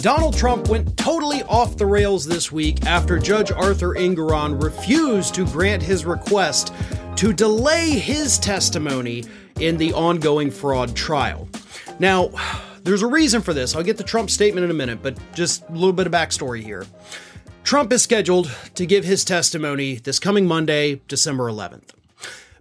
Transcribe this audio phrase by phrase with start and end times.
[0.00, 5.44] Donald Trump went totally off the rails this week after Judge Arthur Engoron refused to
[5.44, 6.72] grant his request
[7.16, 9.24] to delay his testimony
[9.56, 11.46] in the ongoing fraud trial.
[11.98, 12.30] Now,
[12.82, 13.76] there's a reason for this.
[13.76, 16.62] I'll get the Trump statement in a minute, but just a little bit of backstory
[16.62, 16.86] here.
[17.62, 21.90] Trump is scheduled to give his testimony this coming Monday, December 11th.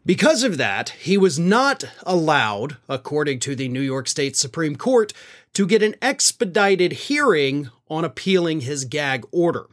[0.06, 5.14] Because of that, he was not allowed, according to the New York State Supreme Court,
[5.54, 9.66] to get an expedited hearing on appealing his gag order.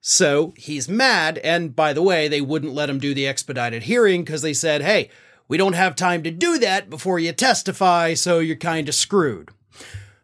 [0.00, 4.24] So he's mad, and by the way, they wouldn't let him do the expedited hearing
[4.24, 5.10] because they said, hey,
[5.46, 9.50] we don't have time to do that before you testify, so you're kind of screwed.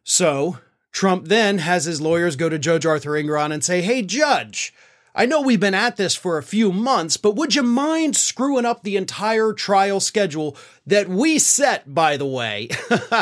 [0.02, 0.58] So
[0.92, 4.72] Trump then has his lawyers go to Judge Arthur Engoron and say, hey, Judge,
[5.18, 8.66] I know we've been at this for a few months, but would you mind screwing
[8.66, 12.68] up the entire trial schedule that we set, by the way,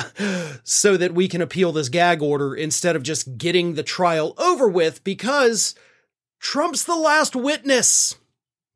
[0.64, 4.68] so that we can appeal this gag order instead of just getting the trial over
[4.68, 5.76] with because
[6.40, 8.16] Trump's the last witness.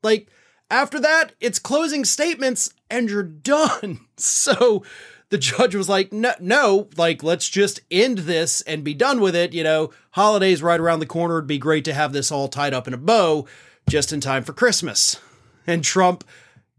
[0.05, 0.28] Like,
[0.70, 3.98] after that, it's closing statements and you're done.
[4.16, 4.84] So,
[5.30, 9.36] the judge was like, no, no, like, let's just end this and be done with
[9.36, 9.52] it.
[9.52, 11.38] You know, holidays right around the corner.
[11.38, 13.46] It'd be great to have this all tied up in a bow
[13.88, 15.20] just in time for Christmas.
[15.66, 16.24] And Trump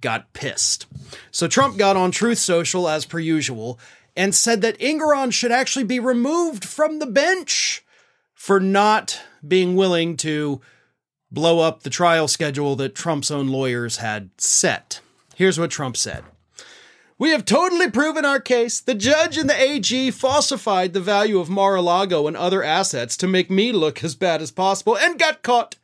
[0.01, 0.87] got pissed.
[1.31, 3.79] So Trump got on Truth Social as per usual
[4.15, 7.83] and said that Engoron should actually be removed from the bench
[8.33, 10.61] for not being willing to
[11.31, 15.01] blow up the trial schedule that Trump's own lawyers had set.
[15.35, 16.23] Here's what Trump said.
[17.19, 18.79] We have totally proven our case.
[18.79, 23.17] The judge and the AG falsified the value of Mar a Lago and other assets
[23.17, 25.75] to make me look as bad as possible and got caught.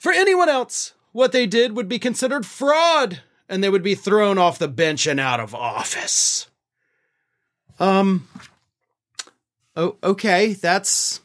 [0.00, 4.38] For anyone else, what they did would be considered fraud and they would be thrown
[4.38, 6.48] off the bench and out of office.
[7.78, 8.26] Um,
[9.76, 11.20] oh, okay, that's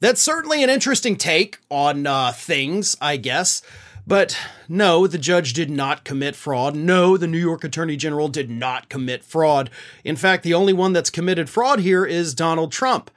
[0.00, 3.62] that's certainly an interesting take on uh, things, I guess.
[4.06, 4.36] But
[4.68, 6.74] no, the judge did not commit fraud.
[6.74, 9.70] No, the New York Attorney General did not commit fraud.
[10.04, 13.10] In fact, the only one that's committed fraud here is Donald Trump,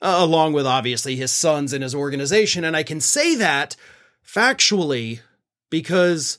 [0.00, 2.64] uh, along with obviously his sons and his organization.
[2.64, 3.74] And I can say that
[4.24, 5.20] factually
[5.70, 6.38] because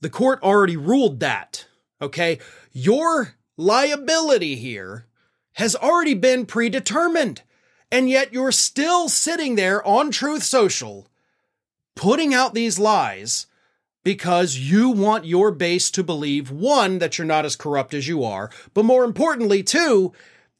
[0.00, 1.66] the court already ruled that.
[2.02, 2.38] Okay.
[2.72, 5.06] Your liability here
[5.54, 7.42] has already been predetermined.
[7.92, 11.09] And yet you're still sitting there on Truth Social
[11.94, 13.46] putting out these lies
[14.02, 18.24] because you want your base to believe one, that you're not as corrupt as you
[18.24, 20.12] are, but more importantly, two,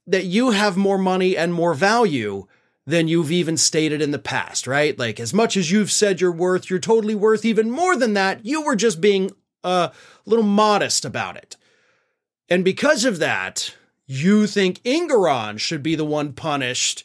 [0.06, 2.46] that you have more money and more value
[2.86, 4.98] than you've even stated in the past, right?
[4.98, 8.44] Like, as much as you've said you're worth, you're totally worth even more than that.
[8.44, 9.30] You were just being
[9.62, 11.56] uh, a little modest about it.
[12.48, 13.74] And because of that,
[14.06, 17.04] you think Engoron should be the one punished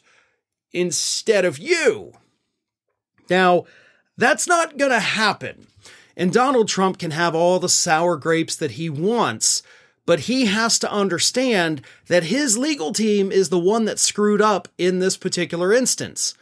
[0.72, 2.12] instead of you.
[3.30, 3.64] Now,
[4.16, 5.66] that's not going to happen.
[6.16, 9.62] And Donald Trump can have all the sour grapes that he wants,
[10.06, 14.68] but he has to understand that his legal team is the one that screwed up
[14.78, 16.34] in this particular instance.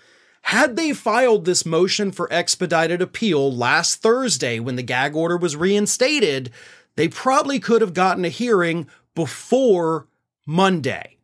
[0.43, 5.57] Had they filed this motion for expedited appeal last Thursday when the gag order was
[5.57, 6.51] reinstated,
[6.97, 10.07] they probably could have gotten a hearing before
[10.47, 11.17] Monday.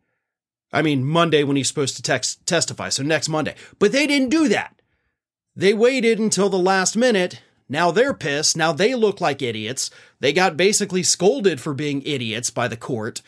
[0.72, 3.54] I mean, Monday when he's supposed to text, testify, so next Monday.
[3.78, 4.79] But they didn't do that.
[5.60, 7.42] They waited until the last minute.
[7.68, 8.56] Now they're pissed.
[8.56, 9.90] Now they look like idiots.
[10.18, 13.20] They got basically scolded for being idiots by the court.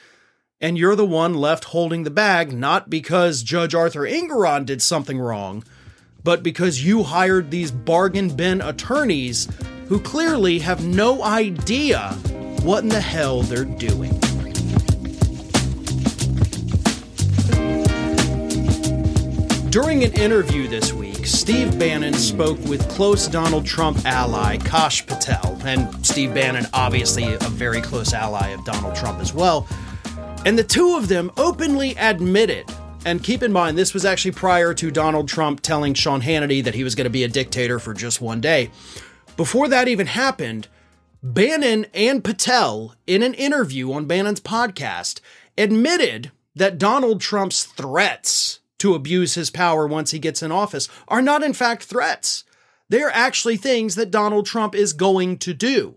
[0.58, 5.20] And you're the one left holding the bag, not because Judge Arthur Engoron did something
[5.20, 5.62] wrong,
[6.24, 9.46] but because you hired these bargain bin attorneys
[9.88, 12.12] who clearly have no idea
[12.62, 14.18] what in the hell they're doing.
[19.68, 25.58] During an interview this week, Steve Bannon spoke with close Donald Trump ally Kash Patel,
[25.64, 29.66] and Steve Bannon, obviously a very close ally of Donald Trump as well.
[30.44, 32.66] And the two of them openly admitted,
[33.04, 36.74] and keep in mind, this was actually prior to Donald Trump telling Sean Hannity that
[36.74, 38.70] he was going to be a dictator for just one day.
[39.36, 40.68] Before that even happened,
[41.22, 45.20] Bannon and Patel, in an interview on Bannon's podcast,
[45.56, 51.22] admitted that Donald Trump's threats to abuse his power once he gets in office are
[51.22, 52.42] not, in fact, threats.
[52.88, 55.94] They're actually things that Donald Trump is going to do.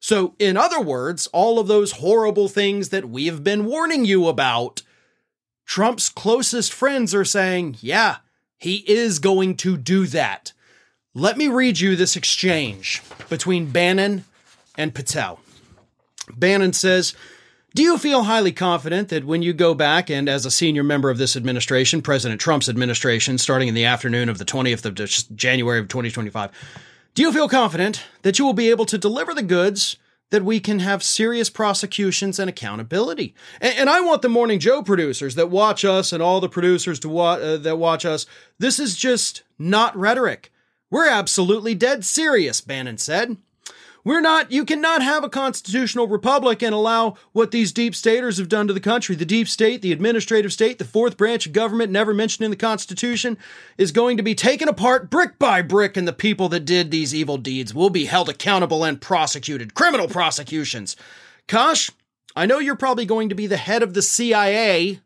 [0.00, 4.28] So, in other words, all of those horrible things that we have been warning you
[4.28, 4.82] about,
[5.64, 8.18] Trump's closest friends are saying, yeah,
[8.58, 10.52] he is going to do that.
[11.14, 14.24] Let me read you this exchange between Bannon
[14.76, 15.40] and Patel.
[16.36, 17.14] Bannon says,
[17.72, 21.08] Do you feel highly confident that when you go back and, as a senior member
[21.08, 25.78] of this administration, President Trump's administration, starting in the afternoon of the 20th of January
[25.78, 26.50] of 2025,
[27.14, 29.96] do you feel confident that you will be able to deliver the goods
[30.30, 33.36] that we can have serious prosecutions and accountability?
[33.60, 36.98] And, and I want the Morning Joe producers that watch us and all the producers
[37.00, 38.26] to wa- uh, that watch us.
[38.58, 40.52] This is just not rhetoric.
[40.90, 43.36] We're absolutely dead serious, Bannon said.
[44.02, 48.48] We're not, you cannot have a constitutional republic and allow what these deep staters have
[48.48, 49.14] done to the country.
[49.14, 52.56] The deep state, the administrative state, the fourth branch of government, never mentioned in the
[52.56, 53.36] Constitution,
[53.76, 57.14] is going to be taken apart brick by brick, and the people that did these
[57.14, 59.74] evil deeds will be held accountable and prosecuted.
[59.74, 60.96] Criminal prosecutions.
[61.46, 61.90] Kash,
[62.34, 65.00] I know you're probably going to be the head of the CIA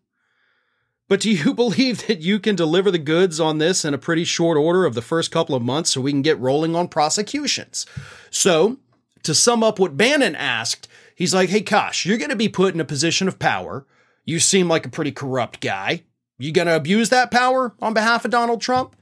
[1.08, 4.24] but do you believe that you can deliver the goods on this in a pretty
[4.24, 7.86] short order of the first couple of months so we can get rolling on prosecutions?
[8.30, 8.78] So,
[9.24, 12.74] to sum up what Bannon asked, he's like, Hey, Kash, you're going to be put
[12.74, 13.86] in a position of power.
[14.24, 16.04] You seem like a pretty corrupt guy.
[16.38, 18.96] You going to abuse that power on behalf of Donald Trump?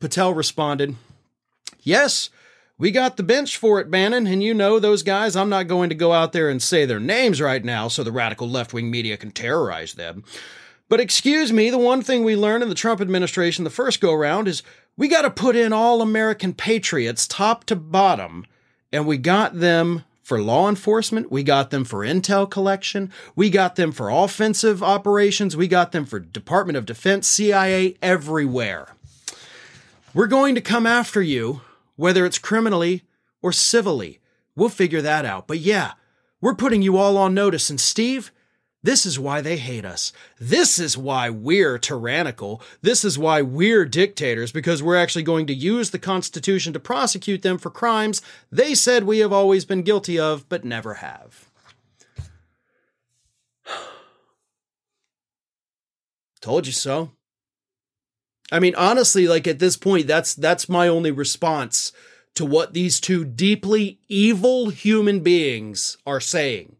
[0.00, 0.96] Patel responded,
[1.82, 2.30] Yes,
[2.78, 5.34] we got the bench for it, Bannon, and you know those guys.
[5.34, 8.12] I'm not going to go out there and say their names right now so the
[8.12, 10.22] radical left wing media can terrorize them.
[10.88, 14.14] But excuse me, the one thing we learned in the Trump administration the first go
[14.14, 14.62] round is
[14.96, 18.46] we got to put in all American patriots top to bottom,
[18.92, 23.76] and we got them for law enforcement, we got them for intel collection, we got
[23.76, 28.94] them for offensive operations, we got them for Department of Defense, CIA, everywhere.
[30.12, 31.62] We're going to come after you,
[31.96, 33.04] whether it's criminally
[33.40, 34.20] or civilly.
[34.54, 35.46] We'll figure that out.
[35.46, 35.92] But yeah,
[36.40, 37.70] we're putting you all on notice.
[37.70, 38.32] And Steve,
[38.82, 40.12] this is why they hate us.
[40.38, 42.62] This is why we're tyrannical.
[42.80, 47.42] This is why we're dictators, because we're actually going to use the Constitution to prosecute
[47.42, 51.50] them for crimes they said we have always been guilty of, but never have.
[56.40, 57.12] Told you so.
[58.50, 61.92] I mean, honestly, like at this point, that's that's my only response
[62.34, 66.77] to what these two deeply evil human beings are saying.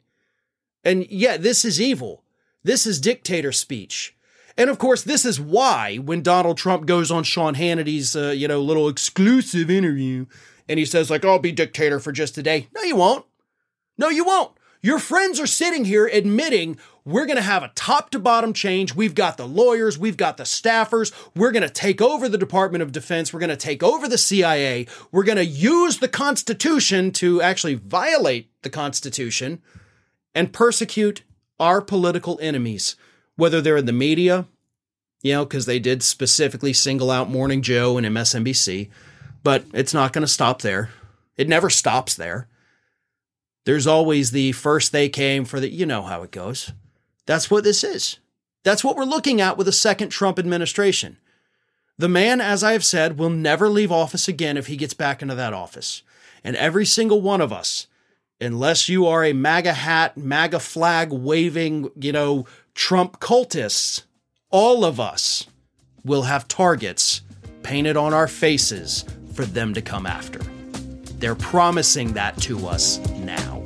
[0.84, 2.24] And yeah, this is evil.
[2.62, 4.16] This is dictator speech.
[4.56, 8.48] And of course, this is why when Donald Trump goes on Sean Hannity's, uh, you
[8.48, 10.26] know, little exclusive interview
[10.68, 12.68] and he says, like, I'll be dictator for just a day.
[12.74, 13.24] No, you won't.
[13.96, 14.52] No, you won't.
[14.80, 18.94] Your friends are sitting here admitting we're going to have a top to bottom change.
[18.94, 21.12] We've got the lawyers, we've got the staffers.
[21.34, 23.32] We're going to take over the Department of Defense.
[23.32, 24.86] We're going to take over the CIA.
[25.10, 29.62] We're going to use the Constitution to actually violate the Constitution
[30.34, 31.22] and persecute
[31.60, 32.96] our political enemies,
[33.36, 34.46] whether they're in the media,
[35.22, 38.88] you know, because they did specifically single out Morning Joe and MSNBC,
[39.42, 40.90] but it's not going to stop there.
[41.36, 42.48] It never stops there.
[43.64, 46.72] There's always the first they came for the, you know how it goes.
[47.26, 48.18] That's what this is.
[48.64, 51.18] That's what we're looking at with a second Trump administration.
[51.98, 55.20] The man, as I have said, will never leave office again if he gets back
[55.20, 56.02] into that office.
[56.44, 57.88] And every single one of us
[58.40, 64.04] unless you are a MAGA hat, MAGA flag waving, you know, Trump cultists,
[64.50, 65.46] all of us
[66.04, 67.22] will have targets
[67.62, 69.04] painted on our faces
[69.34, 70.38] for them to come after.
[71.18, 73.56] They're promising that to us now.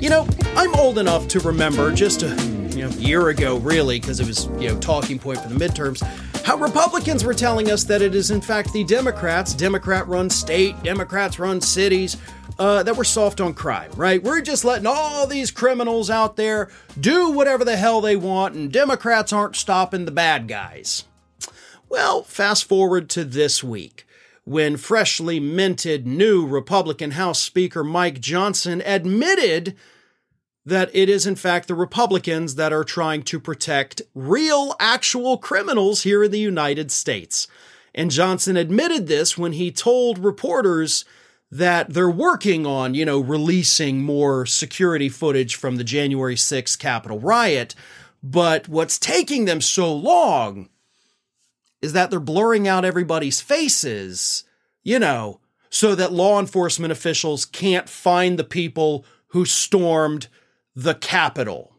[0.00, 2.28] You know, I'm old enough to remember just a
[2.74, 6.02] you know, year ago, really, because it was you know talking point for the midterms
[6.46, 10.80] how Republicans were telling us that it is, in fact, the Democrats, Democrat run state,
[10.84, 12.16] Democrats run cities,
[12.60, 14.22] uh, that were soft on crime, right?
[14.22, 18.70] We're just letting all these criminals out there do whatever the hell they want, and
[18.70, 21.02] Democrats aren't stopping the bad guys.
[21.88, 24.06] Well, fast forward to this week
[24.44, 29.74] when freshly minted new Republican House Speaker Mike Johnson admitted
[30.66, 36.02] that it is in fact the Republicans that are trying to protect real, actual criminals
[36.02, 37.46] here in the United States.
[37.94, 41.04] And Johnson admitted this when he told reporters
[41.52, 47.20] that they're working on, you know, releasing more security footage from the January 6th Capitol
[47.20, 47.76] riot.
[48.20, 50.68] But what's taking them so long
[51.80, 54.42] is that they're blurring out everybody's faces,
[54.82, 55.38] you know,
[55.70, 60.26] so that law enforcement officials can't find the people who stormed
[60.76, 61.72] the Capitol.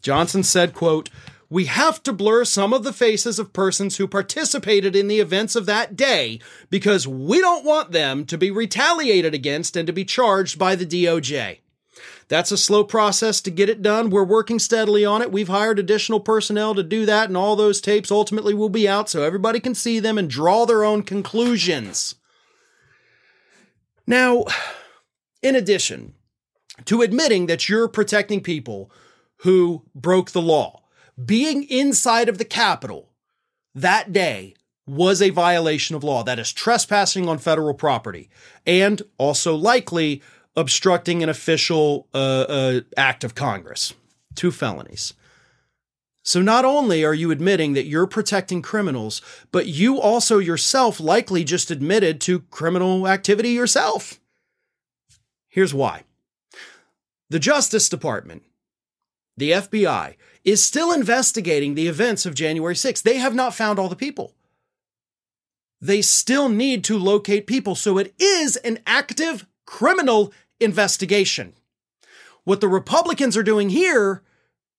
[0.00, 1.10] Johnson said, quote,
[1.50, 5.54] we have to blur some of the faces of persons who participated in the events
[5.54, 6.40] of that day
[6.70, 10.86] because we don't want them to be retaliated against and to be charged by the
[10.86, 11.58] DOJ.
[12.28, 14.08] That's a slow process to get it done.
[14.08, 15.30] We're working steadily on it.
[15.30, 19.10] We've hired additional personnel to do that, and all those tapes ultimately will be out
[19.10, 22.14] so everybody can see them and draw their own conclusions.
[24.06, 24.46] Now,
[25.42, 26.14] in addition
[26.84, 28.90] to admitting that you're protecting people
[29.38, 30.82] who broke the law,
[31.22, 33.12] being inside of the Capitol
[33.74, 34.54] that day
[34.86, 36.22] was a violation of law.
[36.22, 38.28] That is trespassing on federal property
[38.66, 40.22] and also likely
[40.56, 43.94] obstructing an official uh, uh, act of Congress.
[44.34, 45.14] Two felonies.
[46.24, 51.42] So not only are you admitting that you're protecting criminals, but you also yourself likely
[51.42, 54.20] just admitted to criminal activity yourself.
[55.48, 56.04] Here's why.
[57.32, 58.42] The Justice Department,
[59.38, 63.00] the FBI, is still investigating the events of January 6th.
[63.00, 64.34] They have not found all the people.
[65.80, 71.54] They still need to locate people, so it is an active criminal investigation.
[72.44, 74.22] What the Republicans are doing here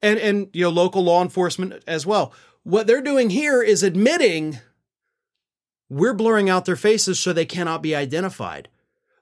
[0.04, 2.34] and and you know local law enforcement as well.
[2.62, 4.60] What they're doing here is admitting
[5.90, 8.70] we're blurring out their faces so they cannot be identified.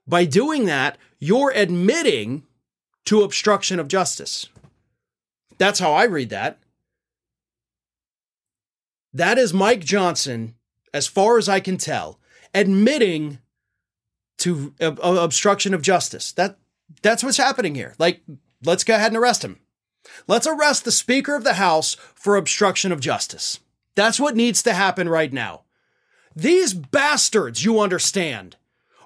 [0.06, 2.44] By doing that, you're admitting
[3.06, 4.48] to obstruction of justice.
[5.58, 6.60] That's how I read that.
[9.14, 10.56] That is Mike Johnson,
[10.94, 12.20] as far as I can tell,
[12.54, 13.40] admitting
[14.40, 16.32] to uh, obstruction of justice.
[16.32, 16.58] That
[17.02, 17.96] that's what's happening here.
[18.00, 18.22] Like,
[18.64, 19.60] let's go ahead and arrest him.
[20.28, 23.60] Let's arrest the Speaker of the House for obstruction of justice.
[23.96, 25.64] That's what needs to happen right now.
[26.36, 28.56] These bastards, you understand,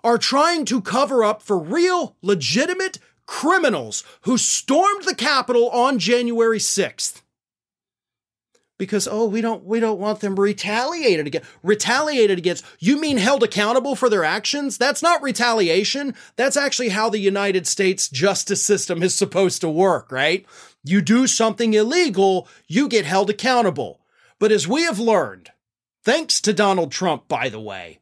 [0.04, 6.60] are trying to cover up for real, legitimate criminals who stormed the Capitol on January
[6.60, 7.22] 6th.
[8.78, 11.50] Because oh, we don't we don't want them retaliated against.
[11.64, 12.66] Retaliated against.
[12.78, 14.78] You mean held accountable for their actions?
[14.78, 16.14] That's not retaliation.
[16.36, 20.46] That's actually how the United States justice system is supposed to work, right?
[20.84, 24.02] You do something illegal, you get held accountable.
[24.40, 25.52] But as we have learned,
[26.04, 28.00] thanks to Donald Trump, by the way,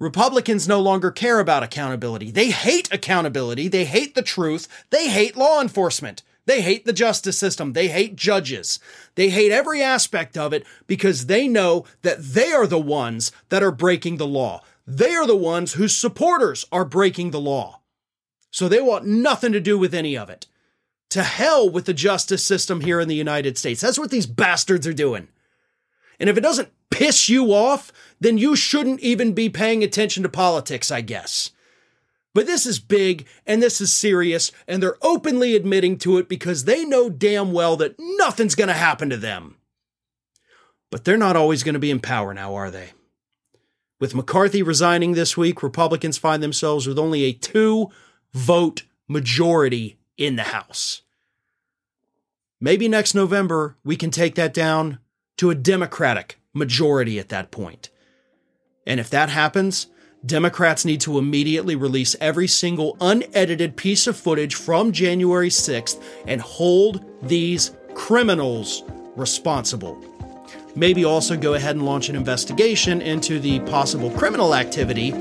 [0.00, 2.30] Republicans no longer care about accountability.
[2.30, 3.68] They hate accountability.
[3.68, 4.66] They hate the truth.
[4.90, 6.22] They hate law enforcement.
[6.46, 7.72] They hate the justice system.
[7.72, 8.78] They hate judges.
[9.14, 13.62] They hate every aspect of it because they know that they are the ones that
[13.62, 14.62] are breaking the law.
[14.86, 17.80] They are the ones whose supporters are breaking the law.
[18.50, 20.46] So they want nothing to do with any of it.
[21.10, 23.80] To hell with the justice system here in the United States.
[23.80, 25.28] That's what these bastards are doing.
[26.18, 30.28] And if it doesn't piss you off, then you shouldn't even be paying attention to
[30.28, 31.50] politics, I guess.
[32.34, 36.64] But this is big and this is serious, and they're openly admitting to it because
[36.64, 39.56] they know damn well that nothing's going to happen to them.
[40.90, 42.90] But they're not always going to be in power now, are they?
[44.00, 47.90] With McCarthy resigning this week, Republicans find themselves with only a two
[48.32, 51.02] vote majority in the House.
[52.60, 54.98] Maybe next November we can take that down
[55.36, 57.90] to a Democratic majority at that point.
[58.86, 59.88] And if that happens,
[60.24, 66.40] Democrats need to immediately release every single unedited piece of footage from January 6th and
[66.40, 68.82] hold these criminals
[69.16, 70.02] responsible.
[70.76, 75.12] Maybe also go ahead and launch an investigation into the possible criminal activity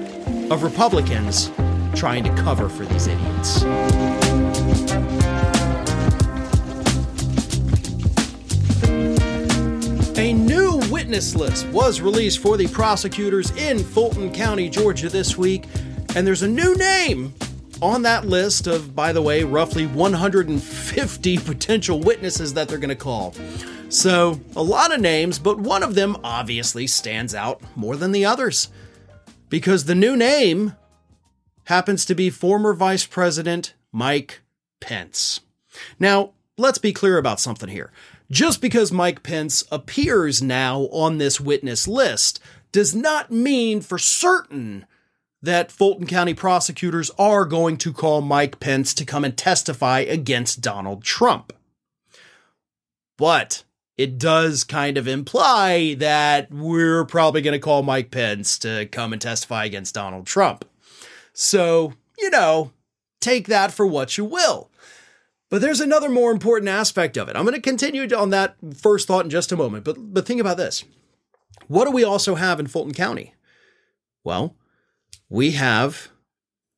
[0.50, 1.52] of Republicans
[1.96, 4.13] trying to cover for these idiots.
[11.04, 15.66] Witness list was released for the prosecutors in Fulton County, Georgia this week,
[16.16, 17.34] and there's a new name
[17.82, 22.96] on that list of, by the way, roughly 150 potential witnesses that they're going to
[22.96, 23.34] call.
[23.90, 28.24] So, a lot of names, but one of them obviously stands out more than the
[28.24, 28.70] others.
[29.50, 30.78] Because the new name
[31.66, 34.40] happens to be former Vice President Mike
[34.80, 35.42] Pence.
[36.00, 37.92] Now, let's be clear about something here.
[38.32, 42.40] Just because Mike Pence appears now on this witness list
[42.72, 44.86] does not mean for certain
[45.42, 50.62] that Fulton County prosecutors are going to call Mike Pence to come and testify against
[50.62, 51.52] Donald Trump.
[53.18, 53.64] But
[53.98, 59.14] it does kind of imply that we're probably going to call Mike Pence to come
[59.14, 60.66] and testify against Donald Trump.
[61.34, 62.72] So, you know,
[63.20, 64.72] take that for what you will.
[65.54, 67.36] But there's another more important aspect of it.
[67.36, 70.42] I'm going to continue on that first thought in just a moment, but but think
[70.42, 70.84] about this.
[71.68, 73.36] What do we also have in Fulton County?
[74.24, 74.56] Well,
[75.30, 76.10] we have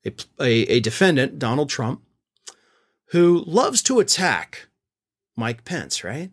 [0.05, 2.01] a, a, a defendant, Donald Trump,
[3.12, 4.67] who loves to attack
[5.38, 6.32] Mike Pence, right?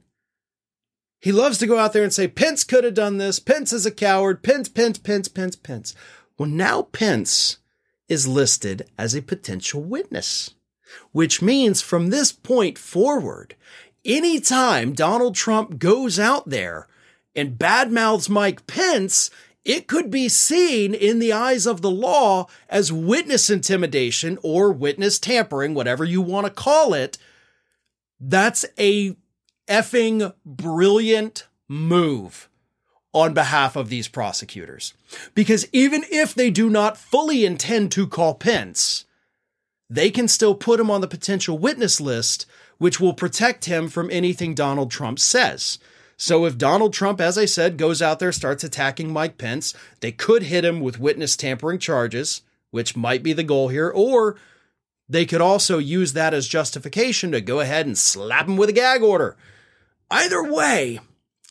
[1.21, 3.39] He loves to go out there and say, Pence could have done this.
[3.39, 4.43] Pence is a coward.
[4.43, 5.95] Pence, Pence, Pence, Pence, Pence.
[6.37, 7.59] Well, now Pence
[8.09, 10.55] is listed as a potential witness
[11.13, 13.55] which means from this point forward,
[14.05, 16.87] anytime Donald Trump goes out there
[17.35, 19.31] and badmouths Mike Pence,
[19.65, 25.19] it could be seen in the eyes of the law as witness intimidation or witness
[25.19, 27.17] tampering, whatever you want to call it.
[28.19, 29.17] That's a
[29.69, 32.49] effing brilliant move
[33.13, 34.95] on behalf of these prosecutors.
[35.35, 39.05] Because even if they do not fully intend to call Pence,
[39.93, 42.47] they can still put him on the potential witness list,
[42.79, 45.79] which will protect him from anything Donald Trump says.
[46.17, 50.11] So if Donald Trump, as I said, goes out there, starts attacking Mike Pence, they
[50.11, 54.37] could hit him with witness tampering charges, which might be the goal here, or
[55.11, 58.73] they could also use that as justification to go ahead and slap him with a
[58.73, 59.37] gag order.
[60.11, 61.01] Either way,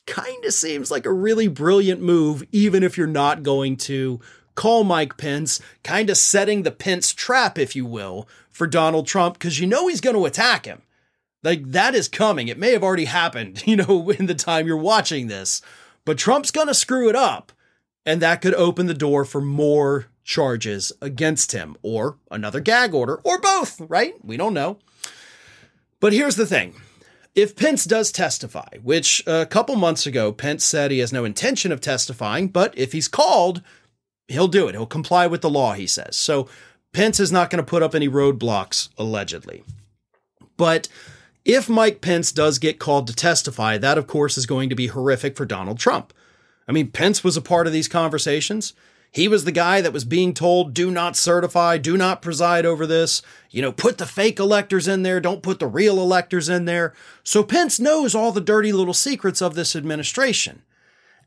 [0.08, 4.20] kind of seems like a really brilliant move, even if you're not going to
[4.62, 9.34] call Mike Pence, kind of setting the Pence trap, if you will, for Donald Trump,
[9.34, 10.84] because you know he's going to attack him.
[11.42, 12.48] Like that is coming.
[12.48, 15.64] It may have already happened, you know, in the time you're watching this,
[16.06, 17.52] but Trump's going to screw it up.
[18.06, 23.16] And that could open the door for more charges against him or another gag order
[23.24, 24.14] or both, right?
[24.24, 24.78] We don't know.
[26.00, 26.76] But here's the thing.
[27.34, 31.72] If Pence does testify, which a couple months ago Pence said he has no intention
[31.72, 33.64] of testifying, but if he's called,
[34.28, 34.76] he'll do it.
[34.76, 36.16] He'll comply with the law, he says.
[36.16, 36.48] So
[36.94, 39.64] Pence is not going to put up any roadblocks, allegedly.
[40.58, 40.88] But
[41.46, 44.88] if Mike Pence does get called to testify, that of course is going to be
[44.88, 46.14] horrific for Donald Trump.
[46.68, 48.74] I mean, Pence was a part of these conversations.
[49.14, 52.88] He was the guy that was being told, do not certify, do not preside over
[52.88, 53.22] this.
[53.50, 56.94] You know, put the fake electors in there, don't put the real electors in there.
[57.24, 60.62] So Pence knows all the dirty little secrets of this administration.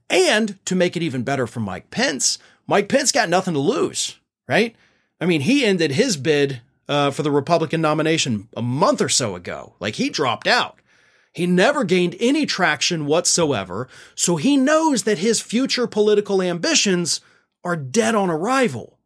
[0.08, 4.18] And to make it even better for Mike Pence, Mike Pence got nothing to lose,
[4.48, 4.74] right?
[5.20, 9.34] I mean, he ended his bid uh, for the Republican nomination a month or so
[9.34, 9.74] ago.
[9.80, 10.78] Like he dropped out.
[11.32, 17.20] He never gained any traction whatsoever, so he knows that his future political ambitions
[17.64, 18.98] are dead on arrival.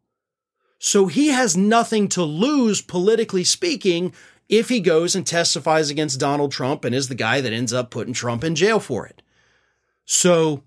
[0.77, 4.13] So he has nothing to lose, politically speaking,
[4.47, 7.89] if he goes and testifies against Donald Trump and is the guy that ends up
[7.89, 9.21] putting Trump in jail for it.
[10.05, 10.63] So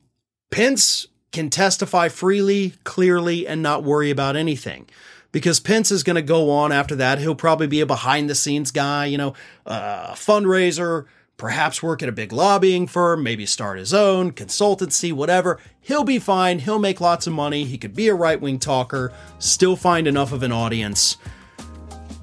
[0.50, 4.86] Pence can testify freely, clearly, and not worry about anything
[5.32, 7.18] because Pence is going to go on after that.
[7.18, 11.06] He'll probably be a behind the scenes guy, you know, a fundraiser,
[11.38, 15.58] perhaps work at a big lobbying firm, maybe start his own consultancy, whatever.
[15.80, 16.60] He'll be fine.
[16.60, 17.64] He'll make lots of money.
[17.64, 21.16] He could be a right wing talker, still find enough of an audience.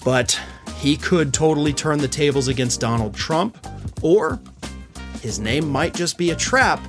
[0.05, 0.39] But
[0.77, 3.57] he could totally turn the tables against Donald Trump,
[4.01, 4.39] or
[5.21, 6.79] his name might just be a trap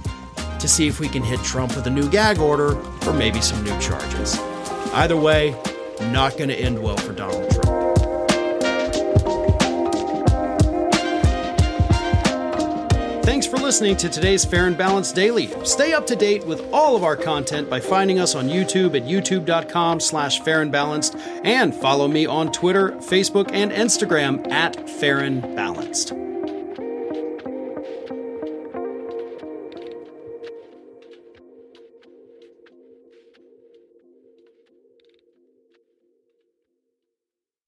[0.60, 3.62] to see if we can hit Trump with a new gag order or maybe some
[3.64, 4.38] new charges.
[4.92, 5.56] Either way,
[6.12, 7.80] not going to end well for Donald Trump.
[13.24, 15.48] Thanks for listening to today's Fair and Balanced Daily.
[15.64, 19.04] Stay up to date with all of our content by finding us on YouTube at
[19.04, 25.20] youtube.com slash fair and balanced and follow me on Twitter, Facebook, and Instagram at fair
[25.20, 26.12] and balanced.